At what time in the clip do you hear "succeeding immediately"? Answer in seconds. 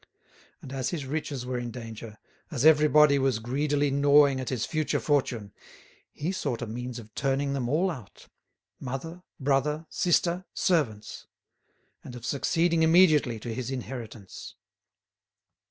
12.25-13.39